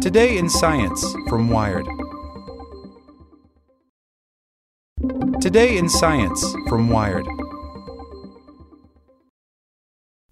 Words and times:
Today 0.00 0.38
in 0.38 0.48
Science 0.48 1.04
from 1.28 1.50
Wired. 1.50 1.86
Today 5.42 5.76
in 5.76 5.90
Science 5.90 6.42
from 6.70 6.88
Wired. 6.88 7.26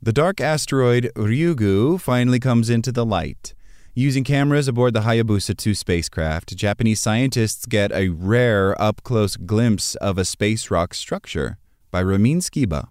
The 0.01 0.15
dark 0.15 0.41
asteroid 0.41 1.13
Ryugu 1.15 2.01
finally 2.01 2.41
comes 2.41 2.71
into 2.71 2.91
the 2.91 3.05
light. 3.05 3.55
Using 3.95 4.25
cameras 4.25 4.69
aboard 4.69 4.95
the 4.95 5.01
Hayabusa 5.01 5.55
2 5.55 5.75
spacecraft, 5.75 6.57
Japanese 6.57 7.01
scientists 7.01 7.67
get 7.67 7.93
a 7.93 8.09
rare 8.09 8.81
up 8.81 9.03
close 9.03 9.37
glimpse 9.37 9.97
of 9.97 10.17
a 10.17 10.25
space 10.25 10.71
rock 10.71 10.95
structure 10.95 11.59
by 11.91 12.01
Ramin 12.01 12.39
Skibba. 12.39 12.89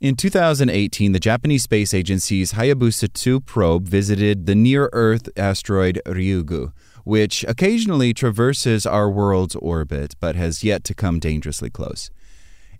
In 0.00 0.14
2018, 0.14 1.10
the 1.10 1.18
Japanese 1.18 1.64
Space 1.64 1.92
Agency's 1.92 2.52
Hayabusa 2.52 3.12
2 3.12 3.40
probe 3.40 3.88
visited 3.88 4.46
the 4.46 4.54
near 4.54 4.88
Earth 4.92 5.28
asteroid 5.36 6.00
Ryugu, 6.06 6.72
which 7.02 7.44
occasionally 7.48 8.14
traverses 8.14 8.86
our 8.86 9.10
world's 9.10 9.56
orbit 9.56 10.14
but 10.20 10.36
has 10.36 10.62
yet 10.62 10.84
to 10.84 10.94
come 10.94 11.18
dangerously 11.18 11.68
close. 11.68 12.12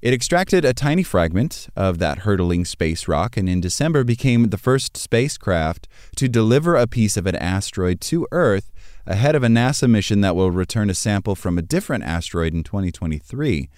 It 0.00 0.14
extracted 0.14 0.64
a 0.64 0.72
tiny 0.72 1.02
fragment 1.02 1.66
of 1.74 1.98
that 1.98 2.18
hurtling 2.18 2.64
space 2.64 3.08
rock 3.08 3.36
and 3.36 3.48
in 3.48 3.60
December 3.60 4.04
became 4.04 4.50
the 4.50 4.56
first 4.56 4.96
spacecraft 4.96 5.88
to 6.14 6.28
deliver 6.28 6.76
a 6.76 6.86
piece 6.86 7.16
of 7.16 7.26
an 7.26 7.34
asteroid 7.34 8.00
to 8.02 8.28
Earth 8.30 8.70
ahead 9.08 9.34
of 9.34 9.42
a 9.42 9.48
NASA 9.48 9.90
mission 9.90 10.20
that 10.20 10.36
will 10.36 10.52
return 10.52 10.88
a 10.88 10.94
sample 10.94 11.34
from 11.34 11.58
a 11.58 11.62
different 11.62 12.04
asteroid 12.04 12.54
in 12.54 12.62
2023. 12.62 13.68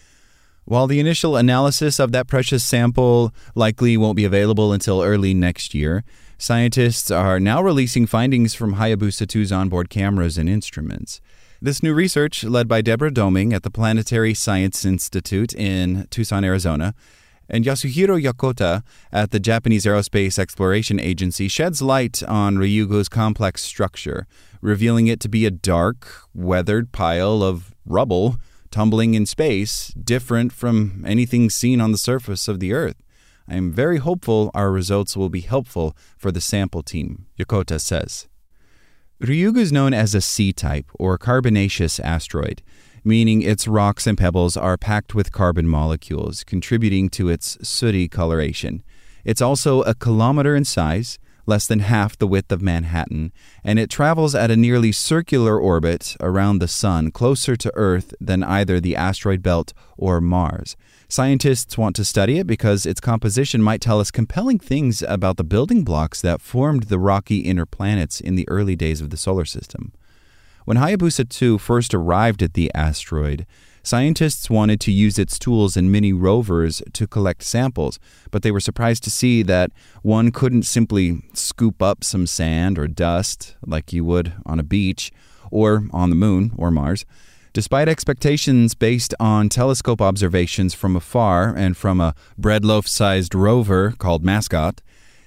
While 0.71 0.87
the 0.87 1.01
initial 1.01 1.37
analysis 1.37 1.99
of 1.99 2.13
that 2.13 2.29
precious 2.29 2.63
sample 2.63 3.35
likely 3.57 3.97
won't 3.97 4.15
be 4.15 4.25
available 4.25 4.73
until 4.73 5.03
early 5.03 5.35
next 5.35 5.75
year, 5.75 6.05
scientists 6.39 7.11
are 7.11 7.41
now 7.41 7.61
releasing 7.61 8.07
findings 8.07 8.55
from 8.55 8.77
Hayabusa 8.77 9.27
2's 9.27 9.51
onboard 9.51 9.91
cameras 9.91 10.39
and 10.39 10.49
instruments. 10.49 11.21
This 11.61 11.83
new 11.83 11.93
research, 11.93 12.45
led 12.45 12.69
by 12.69 12.83
Deborah 12.83 13.11
Domingue 13.11 13.53
at 13.53 13.65
the 13.65 13.71
Planetary 13.73 14.33
Science 14.33 14.85
Institute 14.85 15.53
in 15.57 16.07
Tucson, 16.09 16.45
Arizona, 16.45 16.95
and 17.49 17.65
Yasuhiro 17.65 18.23
Yokota 18.23 18.85
at 19.11 19.33
the 19.33 19.41
Japanese 19.41 19.85
Aerospace 19.85 20.39
Exploration 20.39 21.01
Agency, 21.01 21.49
sheds 21.49 21.83
light 21.83 22.23
on 22.23 22.59
Ryugu's 22.59 23.09
complex 23.09 23.63
structure, 23.65 24.29
revealing 24.61 25.09
it 25.09 25.19
to 25.19 25.29
be 25.29 25.47
a 25.47 25.51
dark, 25.51 26.07
weathered 26.33 26.93
pile 26.93 27.43
of 27.43 27.75
rubble 27.85 28.37
tumbling 28.71 29.15
in 29.15 29.27
space, 29.27 29.89
different 29.89 30.53
from 30.53 31.05
anything 31.07 31.51
seen 31.51 31.81
on 31.81 31.93
the 31.93 31.99
surface 31.99 32.49
of 32.49 32.61
the 32.61 32.73
Earth. 32.73 33.03
I 33.49 33.55
am 33.57 33.73
very 33.73 33.99
hopeful 33.99 34.51
our 34.55 34.71
results 34.71 35.17
will 35.17 35.29
be 35.29 35.41
helpful 35.41 35.97
for 36.17 36.31
the 36.31 36.41
sample 36.41 36.83
team, 36.83 37.27
Yokota 37.39 37.81
says. 37.81 38.29
Ryugu 39.21 39.59
is 39.59 39.73
known 39.73 39.93
as 39.93 40.15
a 40.15 40.21
C 40.21 40.53
type 40.53 40.87
or 40.95 41.19
carbonaceous 41.19 41.99
asteroid, 42.01 42.63
meaning 43.05 43.43
its 43.43 43.69
rocks 43.69 44.07
and 44.07 44.17
pebbles 44.17 44.57
are 44.57 44.79
packed 44.79 45.15
with 45.15 45.33
carbon 45.33 45.69
molecules, 45.69 46.45
contributing 46.45 47.09
to 47.11 47.29
its 47.29 47.59
sooty 47.67 48.09
coloration. 48.09 48.83
It's 49.25 49.43
also 49.43 49.83
a 49.83 49.95
kilometer 49.95 50.55
in 50.55 50.65
size, 50.65 51.19
less 51.47 51.67
than 51.67 51.81
half 51.81 52.17
the 52.17 52.27
width 52.27 52.53
of 52.53 52.63
Manhattan, 52.63 53.33
and 53.65 53.79
it 53.79 53.91
travels 53.91 54.35
at 54.35 54.51
a 54.51 54.57
nearly 54.57 54.93
circular 54.93 55.59
orbit 55.59 56.17
around 56.21 56.59
the 56.59 56.69
Sun, 56.69 57.11
closer 57.13 57.57
to 57.57 57.73
Earth 57.75 58.15
than 58.21 58.43
either 58.43 58.81
the 58.81 58.97
asteroid 58.97 59.43
belt 59.43 59.73
or 59.97 60.21
Mars. 60.21 60.77
Scientists 61.09 61.77
want 61.77 61.97
to 61.97 62.05
study 62.05 62.39
it 62.39 62.47
because 62.47 62.87
its 62.87 63.01
composition 63.01 63.63
might 63.63 63.81
tell 63.81 64.01
us 64.01 64.11
compelling 64.11 64.59
things 64.59 65.03
about 65.03 65.37
the 65.37 65.45
building 65.45 65.83
blocks 65.83 66.21
that 66.21 66.41
formed 66.41 66.85
the 66.85 66.99
rocky 66.99 67.39
inner 67.39 67.67
planets 67.67 68.21
in 68.21 68.37
the 68.37 68.49
early 68.49 68.77
days 68.77 69.01
of 69.01 69.11
the 69.11 69.17
solar 69.17 69.45
system. 69.45 69.93
When 70.65 70.77
Hayabusa 70.77 71.29
2 71.29 71.59
first 71.59 71.95
arrived 71.95 72.43
at 72.43 72.55
the 72.55 72.71
asteroid, 72.75 73.47
Scientists 73.83 74.51
wanted 74.51 74.79
to 74.81 74.93
use 74.93 75.19
its 75.19 75.39
tools 75.39 75.77
and 75.77 75.91
mini 75.91 76.13
rovers 76.13 76.83
to 76.93 77.07
collect 77.07 77.43
samples, 77.43 77.99
but 78.31 78.43
they 78.43 78.51
were 78.51 78.61
surprised 78.61 79.03
to 79.03 79.11
see 79.11 79.43
that 79.43 79.71
one 80.03 80.31
couldn't 80.31 80.65
simply 80.65 81.23
scoop 81.33 81.81
up 81.81 82.05
some 82.05 82.27
sand 82.27 82.79
or 82.79 82.87
dust 82.87 83.57
like 83.67 83.93
you 83.93 84.05
would 84.05 84.35
on 84.45 84.61
a 84.61 84.63
beach 84.65 85.11
or 85.51 85.87
on 85.93 86.11
the 86.11 86.17
moon 86.17 86.53
or 86.59 86.71
Mars. 86.71 87.07
Despite 87.53 87.89
expectations 87.89 88.75
based 88.75 89.15
on 89.19 89.49
telescope 89.49 90.01
observations 90.01 90.75
from 90.75 90.95
afar 90.95 91.53
and 91.57 91.77
from 91.77 92.01
a 92.01 92.15
breadloaf 92.39 92.87
sized 92.87 93.35
rover 93.35 93.93
called 93.99 94.23
Mascot, 94.23 94.83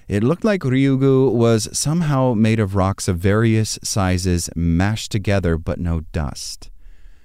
it 0.06 0.22
looked 0.22 0.44
like 0.44 0.62
Ryugu 0.62 1.32
was 1.32 1.68
somehow 1.76 2.34
made 2.34 2.60
of 2.60 2.76
rocks 2.76 3.08
of 3.08 3.18
various 3.18 3.78
sizes 3.82 4.48
mashed 4.54 5.10
together 5.10 5.58
but 5.58 5.80
no 5.80 6.00
dust. 6.12 6.70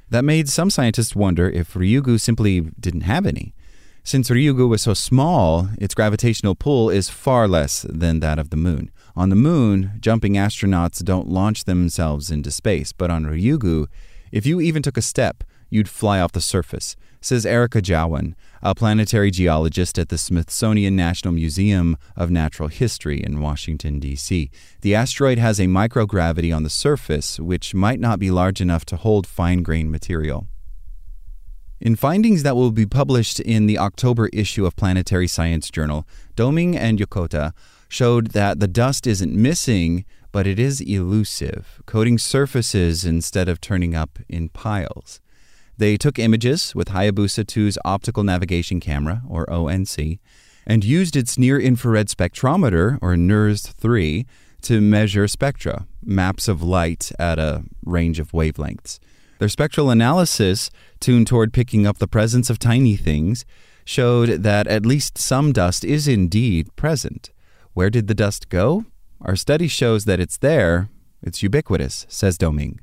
That 0.10 0.26
made 0.26 0.50
some 0.50 0.72
scientists 0.72 1.16
wonder 1.16 1.50
if 1.50 1.76
Ryugu 1.76 2.20
simply 2.20 2.62
didn't 2.80 3.02
have 3.02 3.28
any. 3.28 3.54
Since 4.04 4.32
Ryugu 4.32 4.68
was 4.68 4.82
so 4.82 4.96
small, 4.96 5.70
its 5.78 5.94
gravitational 5.94 6.56
pull 6.56 6.90
is 6.90 7.10
far 7.10 7.48
less 7.48 7.86
than 7.88 8.20
that 8.22 8.40
of 8.40 8.50
the 8.50 8.58
moon. 8.58 8.90
On 9.16 9.30
the 9.30 9.36
moon, 9.36 9.92
jumping 10.00 10.34
astronauts 10.34 11.04
don't 11.04 11.28
launch 11.28 11.66
themselves 11.66 12.32
into 12.32 12.50
space, 12.50 12.92
but 12.92 13.12
on 13.12 13.26
Ryugu, 13.26 13.86
if 14.32 14.48
you 14.48 14.60
even 14.60 14.82
took 14.82 14.98
a 14.98 15.02
step, 15.04 15.44
you'd 15.70 15.90
fly 15.90 16.20
off 16.20 16.32
the 16.32 16.42
surface, 16.42 16.96
says 17.22 17.46
Erica 17.46 17.82
Jawin, 17.82 18.36
a 18.62 18.76
planetary 18.76 19.32
geologist 19.32 19.98
at 19.98 20.10
the 20.10 20.18
Smithsonian 20.18 20.96
National 20.96 21.34
Museum 21.34 21.98
of 22.16 22.30
Natural 22.32 22.70
History 22.70 23.24
in 23.24 23.42
Washington, 23.42 24.00
D.C. 24.00 24.50
The 24.82 24.96
asteroid 24.96 25.38
has 25.38 25.60
a 25.60 25.66
microgravity 25.66 26.56
on 26.56 26.64
the 26.64 26.70
surface, 26.70 27.40
which 27.40 27.74
might 27.74 28.00
not 28.00 28.20
be 28.20 28.32
large 28.32 28.62
enough 28.62 28.86
to 28.86 28.98
hold 28.98 29.28
fine 29.28 29.64
grained 29.64 29.92
material. 29.92 30.48
In 31.82 31.96
findings 31.96 32.44
that 32.44 32.58
will 32.58 32.72
be 32.72 32.86
published 32.86 33.40
in 33.40 33.66
the 33.66 33.78
October 33.78 34.28
issue 34.34 34.66
of 34.66 34.76
Planetary 34.76 35.28
Science 35.28 35.70
Journal, 35.72 36.06
Domingue 36.36 36.76
and 36.76 37.00
Yokota 37.00 37.54
showed 37.88 38.32
that 38.32 38.60
the 38.60 38.68
dust 38.68 39.08
isn't 39.08 39.34
missing, 39.34 40.04
but 40.34 40.46
it 40.46 40.60
is 40.60 40.82
elusive, 40.82 41.82
coating 41.86 42.18
surfaces 42.18 43.06
instead 43.06 43.48
of 43.48 43.62
turning 43.62 43.96
up 43.96 44.20
in 44.28 44.50
piles. 44.50 45.22
They 45.80 45.96
took 45.96 46.20
images 46.20 46.76
with 46.76 46.90
Hayabusa 46.90 47.46
2's 47.46 47.78
optical 47.86 48.26
navigation 48.26 48.82
camera, 48.82 49.22
or 49.30 49.50
ONC, 49.50 50.20
and 50.68 50.84
used 50.84 51.16
its 51.16 51.38
near 51.38 51.58
infrared 51.58 52.10
spectrometer, 52.10 53.00
or 53.02 53.16
NIRS 53.16 53.72
3, 53.72 54.26
to 54.64 54.82
measure 54.82 55.26
spectra, 55.26 55.88
maps 56.04 56.50
of 56.50 56.62
light 56.62 57.14
at 57.18 57.40
a 57.40 57.64
range 57.86 58.20
of 58.20 58.34
wavelengths. 58.34 59.00
Their 59.40 59.48
spectral 59.48 59.90
analysis, 59.90 60.70
tuned 61.00 61.28
toward 61.28 61.54
picking 61.54 61.88
up 61.88 62.00
the 62.00 62.08
presence 62.08 62.50
of 62.50 62.60
tiny 62.60 62.98
things, 62.98 63.46
showed 63.86 64.44
that 64.44 64.68
at 64.68 64.86
least 64.86 65.18
some 65.18 65.54
dust 65.54 65.86
is 65.86 66.10
indeed 66.10 66.76
present. 66.76 67.32
Where 67.74 67.90
did 67.90 68.08
the 68.08 68.14
dust 68.14 68.50
go? 68.50 68.84
Our 69.22 69.38
study 69.38 69.70
shows 69.70 70.04
that 70.04 70.20
it's 70.20 70.38
there. 70.40 70.90
It's 71.24 71.42
ubiquitous, 71.42 72.06
says 72.10 72.38
Domingue. 72.38 72.82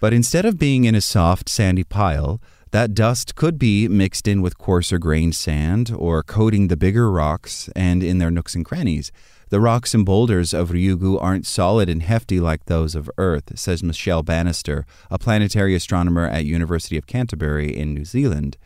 But 0.00 0.12
instead 0.12 0.44
of 0.44 0.58
being 0.58 0.84
in 0.84 0.94
a 0.94 1.00
soft, 1.00 1.48
sandy 1.48 1.84
pile, 1.84 2.40
that 2.72 2.94
dust 2.94 3.34
could 3.34 3.58
be 3.58 3.88
mixed 3.88 4.28
in 4.28 4.42
with 4.42 4.58
coarser 4.58 4.98
grained 4.98 5.34
sand 5.34 5.92
or 5.96 6.22
coating 6.22 6.68
the 6.68 6.76
bigger 6.76 7.10
rocks 7.10 7.70
and 7.74 8.02
in 8.02 8.18
their 8.18 8.30
nooks 8.30 8.54
and 8.54 8.64
crannies. 8.64 9.10
The 9.48 9.60
rocks 9.60 9.94
and 9.94 10.04
boulders 10.04 10.52
of 10.52 10.70
Ryugu 10.70 11.22
aren't 11.22 11.46
solid 11.46 11.88
and 11.88 12.02
hefty 12.02 12.40
like 12.40 12.64
those 12.64 12.94
of 12.94 13.10
Earth, 13.16 13.58
says 13.58 13.82
Michelle 13.82 14.24
Bannister, 14.24 14.84
a 15.10 15.18
planetary 15.18 15.74
astronomer 15.74 16.26
at 16.26 16.44
University 16.44 16.98
of 16.98 17.06
Canterbury 17.06 17.74
in 17.74 17.94
New 17.94 18.04
Zealand. 18.04 18.56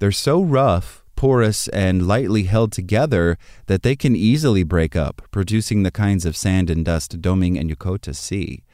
They're 0.00 0.12
so 0.12 0.42
rough, 0.42 1.04
porous, 1.14 1.68
and 1.68 2.08
lightly 2.08 2.42
held 2.42 2.72
together 2.72 3.38
that 3.66 3.82
they 3.82 3.94
can 3.94 4.16
easily 4.16 4.64
break 4.64 4.96
up, 4.96 5.22
producing 5.30 5.84
the 5.84 5.92
kinds 5.92 6.26
of 6.26 6.36
sand 6.36 6.68
and 6.68 6.84
dust 6.84 7.22
Domingue 7.22 7.56
and 7.56 7.70
Yokota 7.70 8.14
see. 8.14 8.64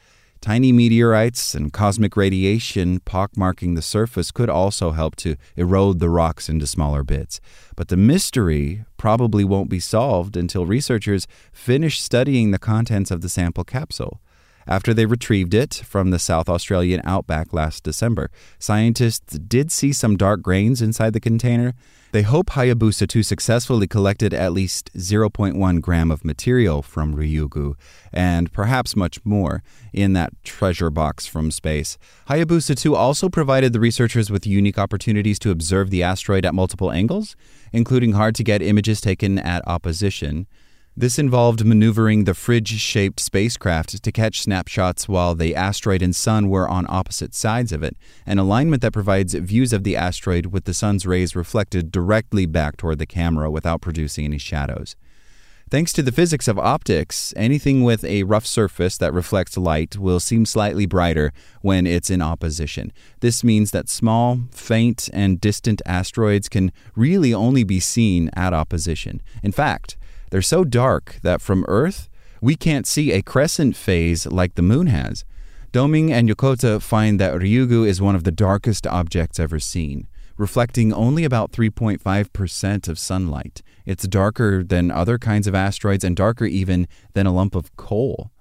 Tiny 0.43 0.73
meteorites 0.73 1.55
and 1.55 1.71
cosmic 1.71 2.17
radiation 2.17 2.99
pockmarking 2.99 3.75
the 3.75 3.81
surface 3.81 4.29
could 4.29 4.49
also 4.49 4.91
help 4.91 5.15
to 5.15 5.37
erode 5.55 5.99
the 5.99 6.09
rocks 6.09 6.49
into 6.49 6.67
smaller 6.67 7.01
bits. 7.01 7.39
But 7.77 7.87
the 7.87 7.95
mystery 7.95 8.83
probably 8.97 9.45
won't 9.45 9.69
be 9.69 9.79
solved 9.79 10.35
until 10.35 10.65
researchers 10.65 11.27
finish 11.53 12.01
studying 12.01 12.51
the 12.51 12.59
contents 12.59 13.09
of 13.09 13.21
the 13.21 13.29
sample 13.29 13.63
capsule. 13.63 14.19
After 14.67 14.93
they 14.93 15.05
retrieved 15.05 15.53
it 15.53 15.73
from 15.73 16.11
the 16.11 16.19
South 16.19 16.49
Australian 16.49 17.01
outback 17.03 17.53
last 17.53 17.83
December, 17.83 18.29
scientists 18.59 19.37
did 19.37 19.71
see 19.71 19.93
some 19.93 20.17
dark 20.17 20.41
grains 20.41 20.81
inside 20.81 21.13
the 21.13 21.19
container, 21.19 21.73
they 22.13 22.21
hope 22.21 22.51
Hayabusa 22.51 23.07
2 23.07 23.23
successfully 23.23 23.87
collected 23.87 24.35
at 24.35 24.53
least 24.53 24.93
0.1 24.95 25.81
gram 25.81 26.11
of 26.11 26.23
material 26.23 26.83
from 26.83 27.15
Ryugu, 27.15 27.73
and 28.13 28.53
perhaps 28.53 28.95
much 28.95 29.19
more, 29.25 29.63
in 29.91 30.13
that 30.13 30.31
treasure 30.43 30.91
box 30.91 31.25
from 31.25 31.49
space. 31.49 31.97
Hayabusa 32.29 32.79
2 32.79 32.95
also 32.95 33.29
provided 33.29 33.73
the 33.73 33.79
researchers 33.79 34.29
with 34.29 34.45
unique 34.45 34.77
opportunities 34.77 35.39
to 35.39 35.49
observe 35.49 35.89
the 35.89 36.03
asteroid 36.03 36.45
at 36.45 36.53
multiple 36.53 36.91
angles, 36.91 37.35
including 37.71 38.11
hard 38.11 38.35
to 38.35 38.43
get 38.43 38.61
images 38.61 39.01
taken 39.01 39.39
at 39.39 39.67
opposition. 39.67 40.45
This 40.95 41.17
involved 41.17 41.65
maneuvering 41.65 42.25
the 42.25 42.35
fridge 42.35 42.79
shaped 42.79 43.19
spacecraft 43.19 44.03
to 44.03 44.11
catch 44.11 44.43
snapshots 44.43 45.09
while 45.09 45.33
the 45.33 45.55
asteroid 45.55 46.03
and 46.03 46.15
sun 46.15 46.49
were 46.49 46.69
on 46.69 46.85
opposite 46.87 47.33
sides 47.33 47.71
of 47.71 47.81
it, 47.81 47.97
an 48.27 48.37
alignment 48.37 48.83
that 48.83 48.93
provides 48.93 49.33
views 49.33 49.73
of 49.73 49.83
the 49.83 49.95
asteroid 49.95 50.47
with 50.47 50.65
the 50.65 50.73
sun's 50.73 51.07
rays 51.07 51.35
reflected 51.35 51.91
directly 51.91 52.45
back 52.45 52.77
toward 52.77 52.99
the 52.99 53.07
camera 53.07 53.49
without 53.49 53.81
producing 53.81 54.25
any 54.25 54.37
shadows. 54.37 54.95
Thanks 55.71 55.93
to 55.93 56.03
the 56.03 56.11
physics 56.11 56.47
of 56.47 56.59
optics, 56.59 57.33
anything 57.35 57.83
with 57.83 58.05
a 58.05 58.21
rough 58.21 58.45
surface 58.45 58.95
that 58.99 59.15
reflects 59.15 59.57
light 59.57 59.97
will 59.97 60.19
seem 60.19 60.45
slightly 60.45 60.85
brighter 60.85 61.33
when 61.61 61.87
it's 61.87 62.11
in 62.11 62.21
opposition. 62.21 62.93
This 63.21 63.43
means 63.43 63.71
that 63.71 63.89
small, 63.89 64.41
faint, 64.51 65.09
and 65.11 65.41
distant 65.41 65.81
asteroids 65.87 66.49
can 66.49 66.71
really 66.95 67.33
only 67.33 67.63
be 67.63 67.79
seen 67.79 68.29
at 68.35 68.53
opposition. 68.53 69.23
In 69.41 69.51
fact, 69.51 69.97
they're 70.33 70.41
so 70.41 70.63
dark 70.63 71.19
that 71.21 71.41
from 71.41 71.63
Earth, 71.67 72.09
we 72.41 72.55
can't 72.55 72.87
see 72.87 73.11
a 73.11 73.21
crescent 73.21 73.75
phase 73.75 74.25
like 74.25 74.55
the 74.55 74.63
moon 74.63 74.87
has. 74.87 75.25
Domingue 75.71 76.11
and 76.11 76.27
Yokota 76.27 76.81
find 76.81 77.19
that 77.19 77.35
Ryugu 77.35 77.87
is 77.87 78.01
one 78.01 78.15
of 78.15 78.23
the 78.23 78.31
darkest 78.31 78.87
objects 78.87 79.39
ever 79.39 79.59
seen, 79.59 80.07
reflecting 80.35 80.91
only 80.91 81.23
about 81.23 81.51
3.5% 81.51 82.87
of 82.87 82.97
sunlight. 82.97 83.61
It's 83.85 84.07
darker 84.07 84.63
than 84.63 84.89
other 84.89 85.19
kinds 85.19 85.45
of 85.45 85.53
asteroids 85.53 86.03
and 86.03 86.15
darker 86.15 86.45
even 86.45 86.87
than 87.13 87.27
a 87.27 87.31
lump 87.31 87.53
of 87.53 87.77
coal. 87.77 88.31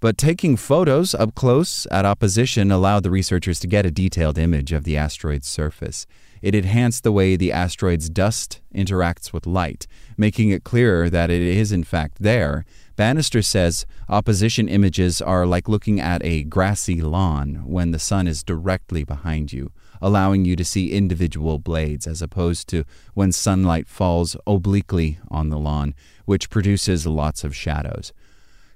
But 0.00 0.18
taking 0.18 0.56
photos 0.56 1.14
up 1.14 1.36
close 1.36 1.86
at 1.92 2.04
opposition 2.04 2.72
allowed 2.72 3.04
the 3.04 3.10
researchers 3.12 3.60
to 3.60 3.68
get 3.68 3.86
a 3.86 3.92
detailed 3.92 4.36
image 4.36 4.72
of 4.72 4.82
the 4.82 4.96
asteroid's 4.96 5.46
surface. 5.46 6.08
It 6.42 6.54
enhanced 6.54 7.02
the 7.02 7.12
way 7.12 7.36
the 7.36 7.52
asteroid's 7.52 8.08
dust 8.08 8.60
interacts 8.74 9.32
with 9.32 9.46
light, 9.46 9.86
making 10.16 10.50
it 10.50 10.64
clearer 10.64 11.10
that 11.10 11.30
it 11.30 11.42
is 11.42 11.72
in 11.72 11.84
fact 11.84 12.18
there. 12.20 12.64
Bannister 12.96 13.42
says 13.42 13.86
opposition 14.08 14.68
images 14.68 15.20
are 15.20 15.46
like 15.46 15.68
looking 15.68 16.00
at 16.00 16.24
a 16.24 16.44
grassy 16.44 17.00
lawn 17.00 17.62
when 17.64 17.90
the 17.90 17.98
sun 17.98 18.26
is 18.26 18.42
directly 18.42 19.04
behind 19.04 19.52
you, 19.52 19.72
allowing 20.00 20.44
you 20.44 20.56
to 20.56 20.64
see 20.64 20.92
individual 20.92 21.58
blades 21.58 22.06
as 22.06 22.22
opposed 22.22 22.68
to 22.68 22.84
when 23.14 23.32
sunlight 23.32 23.88
falls 23.88 24.36
obliquely 24.46 25.18
on 25.28 25.50
the 25.50 25.58
lawn, 25.58 25.94
which 26.24 26.50
produces 26.50 27.06
lots 27.06 27.44
of 27.44 27.54
shadows. 27.56 28.12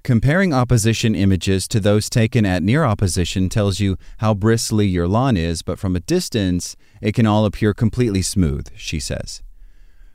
Comparing 0.05 0.53
opposition 0.53 1.15
images 1.15 1.67
to 1.67 1.79
those 1.79 2.11
taken 2.11 2.45
at 2.45 2.61
near 2.61 2.83
opposition 2.83 3.49
tells 3.49 3.79
you 3.79 3.97
how 4.19 4.35
bristly 4.35 4.85
your 4.85 5.07
lawn 5.07 5.35
is, 5.35 5.63
but 5.63 5.79
from 5.79 5.95
a 5.95 5.99
distance, 5.99 6.75
it 7.01 7.15
can 7.15 7.25
all 7.25 7.43
appear 7.43 7.73
completely 7.73 8.21
smooth, 8.21 8.67
she 8.75 8.99
says. 8.99 9.41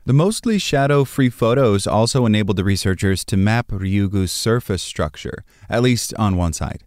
The 0.05 0.13
mostly 0.13 0.59
shadow 0.59 1.03
free 1.03 1.29
photos 1.29 1.85
also 1.85 2.25
enabled 2.25 2.55
the 2.55 2.63
researchers 2.63 3.25
to 3.25 3.35
map 3.35 3.67
Ryugu's 3.67 4.31
surface 4.31 4.81
structure, 4.81 5.43
at 5.69 5.81
least 5.81 6.13
on 6.13 6.37
one 6.37 6.53
side. 6.53 6.85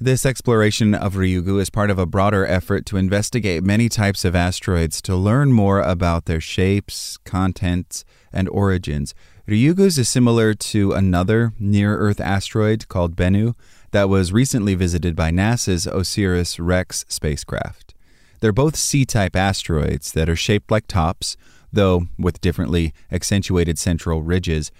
This 0.00 0.24
exploration 0.24 0.94
of 0.94 1.16
Ryugu 1.16 1.60
is 1.60 1.68
part 1.68 1.90
of 1.90 1.98
a 1.98 2.06
broader 2.06 2.46
effort 2.46 2.86
to 2.86 2.96
investigate 2.96 3.62
many 3.62 3.90
types 3.90 4.24
of 4.24 4.34
asteroids 4.34 5.02
to 5.02 5.14
learn 5.14 5.52
more 5.52 5.82
about 5.82 6.24
their 6.24 6.40
shapes, 6.40 7.18
contents, 7.18 8.06
and 8.32 8.48
origins. 8.48 9.14
Ryugu's 9.48 9.98
is 9.98 10.08
similar 10.08 10.54
to 10.54 10.92
another 10.92 11.52
near 11.58 11.96
Earth 11.96 12.20
asteroid 12.20 12.86
called 12.88 13.16
Bennu 13.16 13.54
that 13.90 14.08
was 14.08 14.32
recently 14.32 14.74
visited 14.74 15.16
by 15.16 15.30
NASA's 15.30 15.86
OSIRIS 15.86 16.58
REx 16.60 17.04
spacecraft. 17.08 17.94
They're 18.40 18.52
both 18.52 18.76
C 18.76 19.04
type 19.04 19.34
asteroids 19.34 20.12
that 20.12 20.28
are 20.28 20.36
shaped 20.36 20.70
like 20.70 20.86
tops, 20.86 21.36
though 21.72 22.06
with 22.18 22.40
differently 22.40 22.92
accentuated 23.10 23.78
central 23.78 24.22
ridges. 24.22 24.70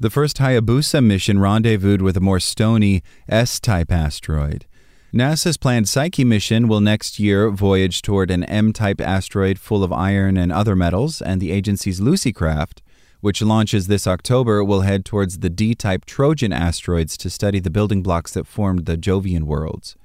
The 0.00 0.10
first 0.10 0.38
Hayabusa 0.38 1.02
mission 1.02 1.38
rendezvoused 1.38 2.02
with 2.02 2.16
a 2.16 2.20
more 2.20 2.40
stony 2.40 3.02
S 3.28 3.60
type 3.60 3.90
asteroid. 3.92 4.66
NASA's 5.14 5.56
planned 5.56 5.88
Psyche 5.88 6.24
mission 6.24 6.68
will 6.68 6.80
next 6.80 7.18
year 7.18 7.50
voyage 7.50 8.02
toward 8.02 8.30
an 8.30 8.44
M 8.44 8.72
type 8.72 9.00
asteroid 9.00 9.58
full 9.58 9.82
of 9.82 9.92
iron 9.92 10.36
and 10.36 10.52
other 10.52 10.76
metals, 10.76 11.22
and 11.22 11.40
the 11.40 11.52
agency's 11.52 12.00
Lucy 12.00 12.32
craft 12.32 12.82
which 13.20 13.42
launches 13.42 13.86
this 13.86 14.06
October, 14.06 14.62
will 14.62 14.82
head 14.82 15.04
towards 15.04 15.38
the 15.38 15.50
D 15.50 15.74
type 15.74 16.04
Trojan 16.04 16.52
asteroids 16.52 17.16
to 17.18 17.30
study 17.30 17.60
the 17.60 17.70
building 17.70 18.02
blocks 18.02 18.32
that 18.34 18.46
formed 18.46 18.86
the 18.86 18.96
Jovian 18.96 19.44
worlds. 19.44 19.96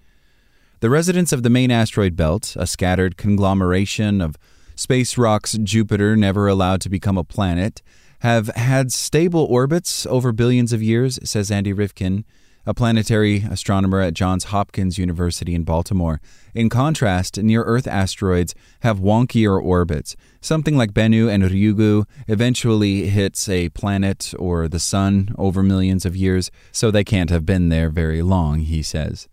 The 0.79 0.89
residents 0.89 1.31
of 1.31 1.43
the 1.43 1.49
main 1.49 1.71
asteroid 1.71 2.15
belt, 2.15 2.55
a 2.57 2.67
scattered 2.67 3.15
conglomeration 3.15 4.19
of 4.19 4.37
space 4.75 5.17
rocks 5.17 5.57
Jupiter 5.63 6.15
never 6.15 6.47
allowed 6.47 6.81
to 6.81 6.89
become 6.89 7.17
a 7.17 7.23
planet, 7.23 7.81
have 8.19 8.47
had 8.55 8.91
stable 8.91 9.45
orbits 9.45 10.05
over 10.05 10.31
billions 10.31 10.73
of 10.73 10.81
years, 10.81 11.19
says 11.23 11.51
Andy 11.51 11.73
Rivkin, 11.73 12.23
a 12.65 12.73
planetary 12.73 13.43
astronomer 13.49 13.99
at 13.99 14.13
Johns 14.13 14.45
Hopkins 14.45 14.97
University 14.97 15.53
in 15.53 15.63
Baltimore. 15.63 16.21
In 16.53 16.69
contrast, 16.69 17.37
near 17.37 17.63
Earth 17.63 17.87
asteroids 17.87 18.55
have 18.81 18.99
wonkier 18.99 19.61
orbits. 19.61 20.15
Something 20.39 20.77
like 20.77 20.93
Bennu 20.93 21.29
and 21.29 21.43
Ryugu 21.43 22.05
eventually 22.27 23.09
hits 23.09 23.49
a 23.49 23.69
planet 23.69 24.33
or 24.39 24.67
the 24.67 24.79
sun 24.79 25.35
over 25.37 25.63
millions 25.63 26.05
of 26.05 26.15
years, 26.15 26.51
so 26.71 26.89
they 26.89 27.03
can't 27.03 27.29
have 27.29 27.45
been 27.45 27.69
there 27.69 27.89
very 27.89 28.21
long, 28.21 28.59
he 28.59 28.81
says. 28.81 29.27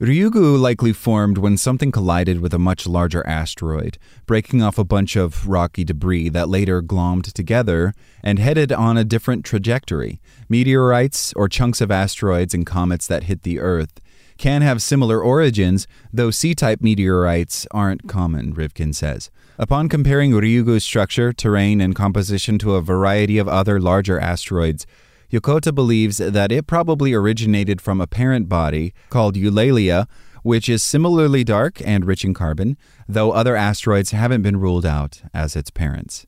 Ryugu 0.00 0.58
likely 0.58 0.92
formed 0.92 1.38
when 1.38 1.56
something 1.56 1.92
collided 1.92 2.40
with 2.40 2.52
a 2.52 2.58
much 2.58 2.84
larger 2.84 3.24
asteroid, 3.28 3.96
breaking 4.26 4.60
off 4.60 4.76
a 4.76 4.82
bunch 4.82 5.14
of 5.14 5.46
rocky 5.48 5.84
debris 5.84 6.28
that 6.30 6.48
later 6.48 6.82
glommed 6.82 7.32
together 7.32 7.94
and 8.20 8.40
headed 8.40 8.72
on 8.72 8.96
a 8.96 9.04
different 9.04 9.44
trajectory. 9.44 10.20
Meteorites, 10.48 11.32
or 11.34 11.48
chunks 11.48 11.80
of 11.80 11.92
asteroids 11.92 12.52
and 12.54 12.66
comets 12.66 13.06
that 13.06 13.24
hit 13.24 13.44
the 13.44 13.60
Earth, 13.60 14.00
can 14.36 14.62
have 14.62 14.82
similar 14.82 15.20
origins, 15.22 15.86
though 16.12 16.32
C 16.32 16.56
type 16.56 16.80
meteorites 16.80 17.64
aren't 17.70 18.08
common, 18.08 18.52
Rivkin 18.52 18.96
says. 18.96 19.30
Upon 19.60 19.88
comparing 19.88 20.32
Ryugu's 20.32 20.82
structure, 20.82 21.32
terrain, 21.32 21.80
and 21.80 21.94
composition 21.94 22.58
to 22.58 22.74
a 22.74 22.82
variety 22.82 23.38
of 23.38 23.46
other 23.46 23.80
larger 23.80 24.18
asteroids, 24.18 24.88
Yokota 25.34 25.74
believes 25.74 26.18
that 26.18 26.52
it 26.52 26.68
probably 26.68 27.12
originated 27.12 27.80
from 27.80 28.00
a 28.00 28.06
parent 28.06 28.48
body 28.48 28.94
called 29.10 29.34
Eulalia, 29.34 30.06
which 30.44 30.68
is 30.68 30.80
similarly 30.80 31.42
dark 31.42 31.82
and 31.84 32.04
rich 32.04 32.24
in 32.24 32.32
carbon, 32.32 32.76
though 33.08 33.32
other 33.32 33.56
asteroids 33.56 34.12
haven't 34.12 34.42
been 34.42 34.60
ruled 34.60 34.86
out 34.86 35.22
as 35.34 35.56
its 35.56 35.70
parents. 35.70 36.24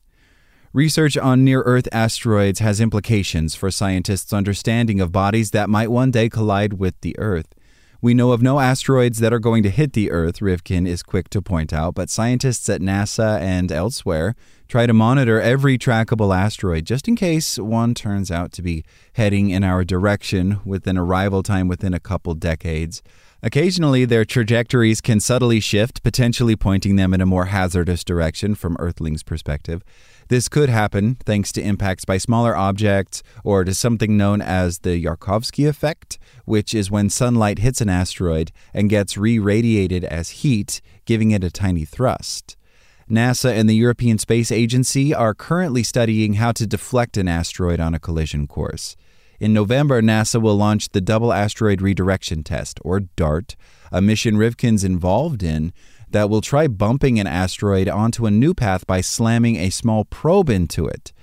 Research 0.73 1.15
on 1.15 1.45
near 1.45 1.61
Earth 1.61 1.87
asteroids 1.93 2.59
has 2.59 2.81
implications 2.81 3.55
for 3.55 3.71
scientists' 3.71 4.33
understanding 4.33 4.99
of 4.99 5.13
bodies 5.13 5.51
that 5.51 5.69
might 5.69 5.89
one 5.89 6.11
day 6.11 6.27
collide 6.27 6.73
with 6.73 6.99
the 6.99 7.17
Earth. 7.17 7.55
We 8.01 8.13
know 8.13 8.33
of 8.33 8.43
no 8.43 8.59
asteroids 8.59 9.19
that 9.19 9.33
are 9.33 9.39
going 9.39 9.63
to 9.63 9.69
hit 9.69 9.93
the 9.93 10.11
Earth, 10.11 10.39
Rivkin 10.39 10.85
is 10.85 11.01
quick 11.01 11.29
to 11.29 11.41
point 11.41 11.71
out, 11.71 11.95
but 11.95 12.09
scientists 12.09 12.67
at 12.67 12.81
NASA 12.81 13.39
and 13.39 13.71
elsewhere 13.71 14.35
try 14.67 14.85
to 14.85 14.93
monitor 14.93 15.39
every 15.39 15.77
trackable 15.77 16.35
asteroid 16.35 16.85
just 16.85 17.07
in 17.07 17.15
case 17.15 17.57
one 17.57 17.93
turns 17.93 18.29
out 18.29 18.51
to 18.51 18.61
be 18.61 18.83
heading 19.13 19.49
in 19.49 19.63
our 19.63 19.83
direction 19.83 20.59
with 20.65 20.87
an 20.87 20.97
arrival 20.97 21.43
time 21.43 21.67
within 21.67 21.93
a 21.93 21.99
couple 21.99 22.33
decades. 22.33 23.01
Occasionally, 23.43 24.03
their 24.03 24.25
trajectories 24.25 24.99
can 24.99 25.19
subtly 25.19 25.59
shift, 25.59 26.01
potentially 26.01 26.55
pointing 26.55 26.95
them 26.95 27.13
in 27.13 27.21
a 27.21 27.25
more 27.25 27.45
hazardous 27.45 28.03
direction 28.03 28.55
from 28.55 28.75
Earthlings' 28.79 29.21
perspective. 29.21 29.83
This 30.27 30.49
could 30.49 30.69
happen 30.69 31.15
thanks 31.23 31.51
to 31.53 31.61
impacts 31.61 32.03
by 32.03 32.17
smaller 32.17 32.55
objects 32.55 33.21
or 33.43 33.63
to 33.63 33.73
something 33.73 34.17
known 34.17 34.41
as 34.41 34.79
the 34.79 35.01
Yarkovsky 35.01 35.69
effect, 35.69 36.17
which 36.45 36.73
is 36.73 36.91
when 36.91 37.09
sunlight 37.09 37.59
hits 37.59 37.79
an 37.79 37.89
asteroid 37.89 38.51
and 38.73 38.89
gets 38.89 39.17
re 39.17 39.37
radiated 39.37 40.03
as 40.03 40.41
heat, 40.41 40.81
giving 41.05 41.31
it 41.31 41.43
a 41.43 41.51
tiny 41.51 41.85
thrust. 41.85 42.57
NASA 43.09 43.57
and 43.57 43.69
the 43.69 43.75
European 43.75 44.17
Space 44.17 44.51
Agency 44.51 45.13
are 45.13 45.33
currently 45.33 45.81
studying 45.81 46.33
how 46.33 46.51
to 46.51 46.67
deflect 46.67 47.15
an 47.15 47.27
asteroid 47.27 47.79
on 47.79 47.93
a 47.93 47.99
collision 47.99 48.47
course. 48.47 48.97
In 49.39 49.53
November, 49.53 50.01
NASA 50.01 50.41
will 50.41 50.57
launch 50.57 50.89
the 50.89 50.99
Double 50.99 51.31
Asteroid 51.31 51.81
Redirection 51.81 52.43
Test, 52.43 52.79
or 52.83 52.99
DART, 52.99 53.55
a 53.91 54.01
mission 54.01 54.35
Rivkin's 54.35 54.83
involved 54.83 55.41
in 55.41 55.71
that 56.09 56.29
will 56.29 56.41
try 56.41 56.67
bumping 56.67 57.19
an 57.19 57.27
asteroid 57.27 57.87
onto 57.87 58.25
a 58.25 58.31
new 58.31 58.53
path 58.53 58.85
by 58.85 58.99
slamming 59.01 59.55
a 59.55 59.69
small 59.69 60.03
probe 60.03 60.49
into 60.49 60.85
it. 60.85 61.13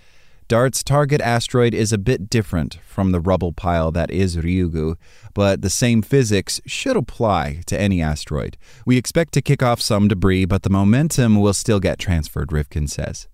DART's 0.46 0.84
target 0.84 1.22
asteroid 1.22 1.72
is 1.72 1.90
a 1.90 1.96
bit 1.96 2.28
different 2.28 2.78
from 2.86 3.12
the 3.12 3.20
rubble 3.20 3.52
pile 3.52 3.90
that 3.92 4.10
is 4.10 4.36
Ryugu, 4.36 4.96
but 5.32 5.62
the 5.62 5.70
same 5.70 6.02
physics 6.02 6.60
should 6.66 6.98
apply 6.98 7.62
to 7.66 7.80
any 7.80 8.02
asteroid. 8.02 8.58
We 8.84 8.98
expect 8.98 9.32
to 9.34 9.42
kick 9.42 9.62
off 9.62 9.80
some 9.80 10.06
debris, 10.06 10.44
but 10.44 10.62
the 10.62 10.68
momentum 10.68 11.40
will 11.40 11.54
still 11.54 11.80
get 11.80 11.98
transferred, 11.98 12.48
Rivkin 12.48 12.90
says. 12.90 13.26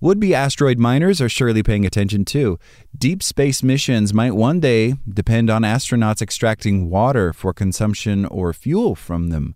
Would 0.00 0.18
be 0.18 0.34
asteroid 0.34 0.78
miners 0.78 1.20
are 1.20 1.28
surely 1.28 1.62
paying 1.62 1.84
attention 1.84 2.24
too. 2.24 2.58
Deep 2.96 3.22
space 3.22 3.62
missions 3.62 4.14
might 4.14 4.34
one 4.34 4.58
day 4.58 4.94
depend 5.06 5.50
on 5.50 5.62
astronauts 5.62 6.22
extracting 6.22 6.88
water 6.88 7.34
for 7.34 7.52
consumption 7.52 8.24
or 8.24 8.54
fuel 8.54 8.94
from 8.94 9.28
them. 9.28 9.54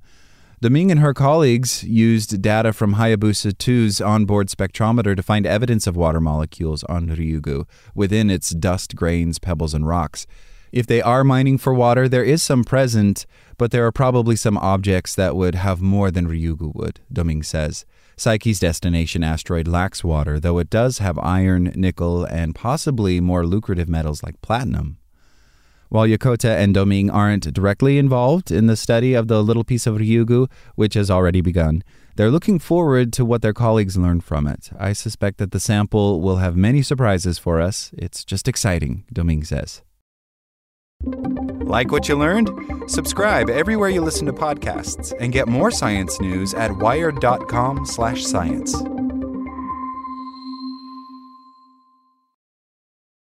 Domingue 0.62 0.90
and 0.90 1.00
her 1.00 1.14
colleagues 1.14 1.84
used 1.84 2.42
data 2.42 2.74
from 2.74 2.96
Hayabusa 2.96 3.52
2's 3.54 3.98
onboard 3.98 4.48
spectrometer 4.48 5.16
to 5.16 5.22
find 5.22 5.46
evidence 5.46 5.86
of 5.86 5.96
water 5.96 6.20
molecules 6.20 6.84
on 6.84 7.08
Ryugu 7.08 7.66
within 7.94 8.28
its 8.28 8.50
dust, 8.50 8.94
grains, 8.94 9.38
pebbles, 9.38 9.72
and 9.72 9.86
rocks. 9.86 10.26
If 10.70 10.86
they 10.86 11.00
are 11.00 11.24
mining 11.24 11.56
for 11.56 11.72
water, 11.72 12.10
there 12.10 12.22
is 12.22 12.42
some 12.42 12.62
present, 12.62 13.24
but 13.56 13.70
there 13.70 13.86
are 13.86 13.90
probably 13.90 14.36
some 14.36 14.58
objects 14.58 15.14
that 15.14 15.34
would 15.34 15.54
have 15.54 15.80
more 15.80 16.10
than 16.10 16.28
Ryugu 16.28 16.74
would, 16.74 17.00
Domingue 17.10 17.42
says. 17.42 17.86
Psyche's 18.18 18.60
destination 18.60 19.24
asteroid 19.24 19.66
lacks 19.66 20.04
water, 20.04 20.38
though 20.38 20.58
it 20.58 20.68
does 20.68 20.98
have 20.98 21.18
iron, 21.20 21.72
nickel, 21.74 22.24
and 22.26 22.54
possibly 22.54 23.18
more 23.18 23.46
lucrative 23.46 23.88
metals 23.88 24.22
like 24.22 24.42
platinum. 24.42 24.99
While 25.90 26.06
Yokota 26.06 26.56
and 26.56 26.72
Domingue 26.72 27.10
aren't 27.10 27.52
directly 27.52 27.98
involved 27.98 28.50
in 28.52 28.68
the 28.68 28.76
study 28.76 29.14
of 29.14 29.26
the 29.26 29.42
little 29.42 29.64
piece 29.64 29.88
of 29.88 29.96
Ryugu, 29.96 30.48
which 30.76 30.94
has 30.94 31.10
already 31.10 31.40
begun, 31.40 31.82
they're 32.14 32.30
looking 32.30 32.60
forward 32.60 33.12
to 33.14 33.24
what 33.24 33.42
their 33.42 33.52
colleagues 33.52 33.96
learn 33.96 34.20
from 34.20 34.46
it. 34.46 34.70
I 34.78 34.92
suspect 34.92 35.38
that 35.38 35.50
the 35.50 35.58
sample 35.58 36.20
will 36.20 36.36
have 36.36 36.56
many 36.56 36.82
surprises 36.82 37.38
for 37.38 37.60
us. 37.60 37.90
It's 37.98 38.24
just 38.24 38.46
exciting, 38.46 39.02
Domingue 39.12 39.42
says. 39.42 39.82
Like 41.02 41.90
what 41.90 42.08
you 42.08 42.16
learned? 42.16 42.50
Subscribe 42.86 43.50
everywhere 43.50 43.88
you 43.88 44.00
listen 44.00 44.26
to 44.26 44.32
podcasts 44.32 45.12
and 45.18 45.32
get 45.32 45.48
more 45.48 45.72
science 45.72 46.20
news 46.20 46.54
at 46.54 46.70
wired.com/science. 46.76 48.99